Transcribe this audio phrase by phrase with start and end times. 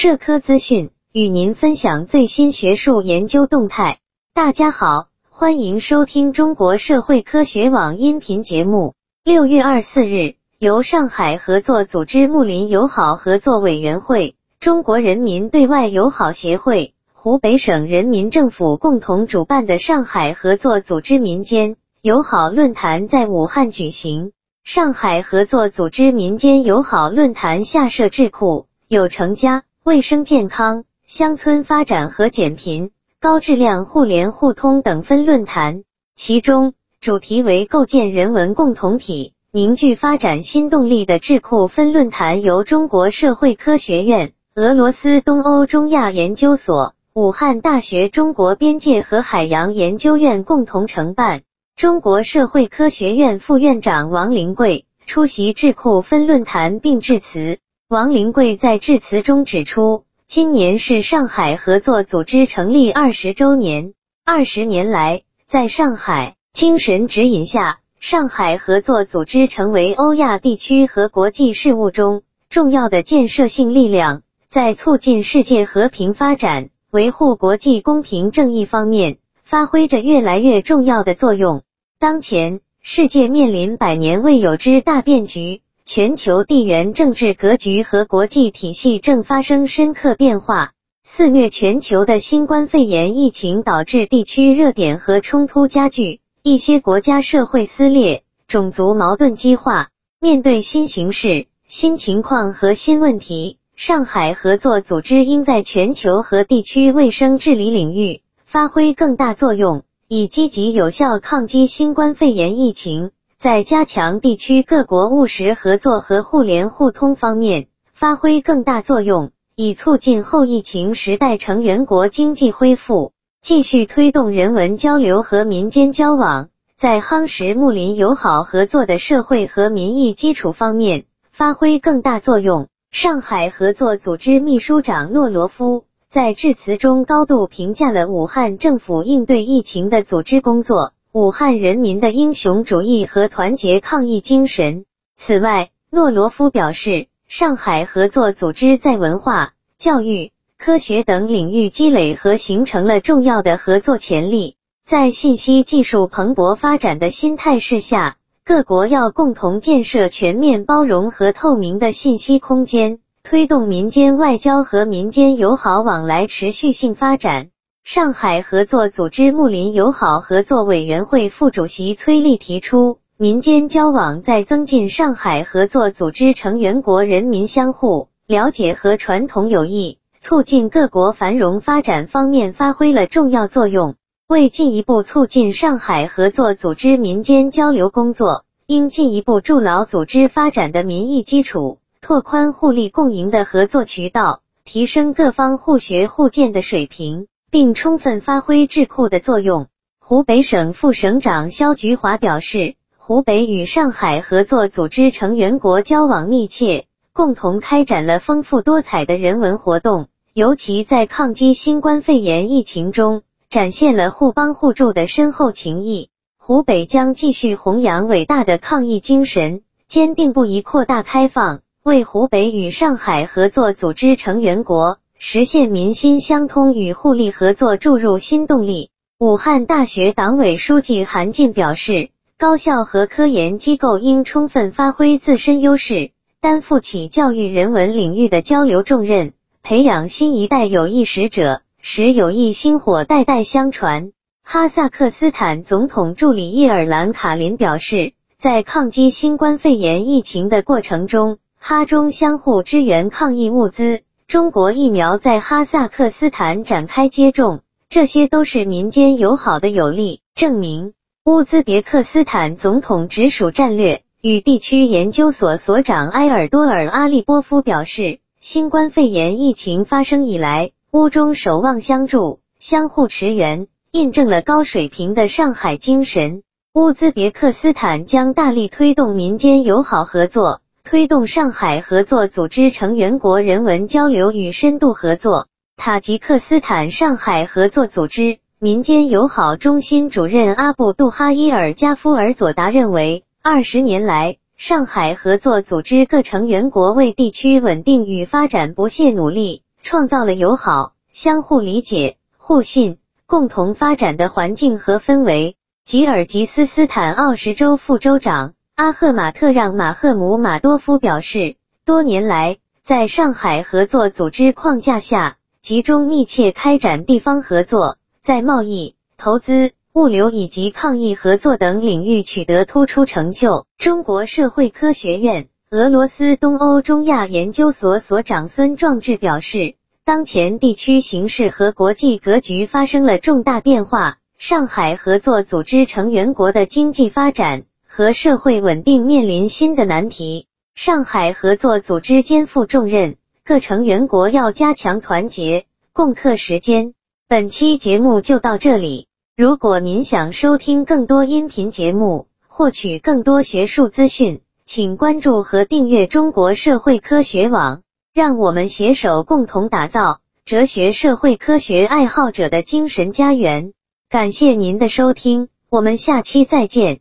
[0.00, 3.98] 社科资讯与您分享最新学术研究动态。
[4.32, 8.94] 大家好，欢迎收听中国社会科学网音频节目。
[9.24, 24.30] 六月二十四日，由上海合作组织睦邻友好合作委员会、中国人民对外友好协会、湖北省人民政府共同主办的上海合作组织民间友好论坛在武汉举行。
[24.62, 32.90] 上海合作组织民间友好论坛下设智库，有成家、卫生健康、乡村发展和减贫、
[33.22, 35.82] 高质量互联互通等分论坛。
[36.14, 51.44] 其中，主题为构建人文共同体、凝聚发展新动力的智库分论坛由中国社会科学院、俄罗斯东欧中亚研究所、武汉大学中国边界和海洋研究院共同承办。
[51.76, 57.58] 中国社会科学院副院长王林桂出席智库分论坛并致辞。
[57.90, 63.94] 王灵贵在致辞中指出，今年是上海合作组织成立二十周年。
[64.26, 81.62] 二十年来，在上海精神指引下，上海合作组织成为欧亚地区和国际事务中重要的建设性力量，在促进世界和平发展、维护国际公平正义方面发挥着越来越重要的作用。
[81.98, 90.72] 当前，世界面临百年未有之大变局，全球地缘政治格局和国际体系正发生深刻变化。
[91.02, 99.88] 肆虐全球的新冠肺炎疫情导致地区热点和冲突加剧，一些国家社会撕裂，种族矛盾激化。
[100.20, 109.84] 面对新形势、新情况和新问题，上海合作组织应在全球和地区卫生治理领域发挥更大作用。
[110.06, 132.66] 以积极有效抗击新冠肺炎疫情，在加强地区各国务实合作和互联互通方面发挥更大作用，以促进后疫情时代成员国经济恢复；继续推动人文交流和民间交往，在夯实睦邻友好合作的社会和民意基础方面发挥更大作用。
[132.90, 135.84] 上海合作组织秘书长诺罗夫。
[136.08, 144.84] 在致辞中，高度评价了武汉政府应对疫情的组织工作、武汉人民的英雄主义和团结抗疫精神。
[145.16, 154.56] 此外，诺罗夫表示，上海合作组织在文化、教育、科学等领域积累和形成了重要的合作潜力。
[154.84, 162.98] 在信息技术蓬勃发展的新态势下，各国要共同建设全面包容和透明的信息空间。
[163.22, 167.48] 推动民间外交和民间友好往来持续性发展。
[167.90, 183.94] 上海合作组织睦邻友好合作委员会副主席崔丽提出，民间交往在增进上海合作组织成员国人民相互了解和传统友谊、促进各国繁荣发展方面发挥了重要作用。
[184.26, 191.78] 为进一步促进上海合作组织民间交流工作，应进一步筑牢组织发展的民意基础。
[192.02, 199.68] 拓宽互利共赢的合作渠道，提升各方互学互鉴的水平，并充分发挥智库的作用。
[199.98, 216.10] 湖北省副省长肖菊华表示，湖北与上海合作组织成员国交往密切，共同开展了丰富多彩的人文活动，尤其在抗击新冠肺炎疫情中，展现了互帮互助的深厚情谊。
[216.38, 221.60] 湖北将继续弘扬伟大的抗疫精神，坚定不移扩大开放。
[221.82, 228.90] 为湖北与上海合作组织成员国实现民心相通与互利合作注入新动力。
[229.18, 239.32] 武汉大学党委书记韩进表示，高校和科研机构应充分发挥自身优势，担负起教育人文领域的交流重任，
[239.64, 244.12] 培养新一代有益使者，使友谊薪火代代相传。
[244.44, 260.92] 哈萨克斯坦总统助理叶尔兰卡林表示，在抗击新冠肺炎疫情的过程中，哈中相互支援抗疫物资，中国疫苗在哈萨克斯坦展开接种，这些都是民间友好的有力证明。
[261.24, 276.42] 乌兹别克斯坦总统直属战略与地区研究所所长埃尔多尔阿利波夫表示，新冠肺炎疫情发生以来，乌中守望相助、相互驰援，印证了高水平的上海精神。
[276.74, 280.60] 乌兹别克斯坦将大力推动民间友好合作。
[280.90, 285.46] 推动上海合作组织成员国人文交流与深度合作。
[285.76, 302.96] 塔吉克斯坦上海合作组织民间友好中心主任阿布杜哈伊尔加夫尔佐达认为，二十年来，上海合作组织各成员国为地区稳定与发展不懈努力，创造了友好、相互理解、互信、
[303.26, 305.54] 共同发展的环境和氛围。
[305.84, 319.72] 吉尔吉斯斯坦奥什州副州长阿赫马特让马赫姆马多夫表示，多年来，在上海合作组织框架下，集中密切开展地方合作，在贸易、投资。
[319.94, 323.66] 物流以及抗疫合作等领域取得突出成就。
[323.78, 346.94] 中国社会科学院俄罗斯东欧中亚研究所所长孙壮志表示，当前地区形势和国际格局发生了重大变化，上海合作组织成员国的经济发展和社会稳定面临新的难题，上海合作组织肩负重任，各成员国要加强团结，共克时艰。
[347.26, 349.08] 本期节目就到这里。
[349.36, 357.82] 如果您想收听更多音频节目，获取更多学术资讯，请关注和订阅中国社会科学网。
[358.14, 363.72] 让我们携手共同打造哲学社会科学爱好者的精神家园。
[364.08, 367.00] 感谢您的收听，我们下期再见。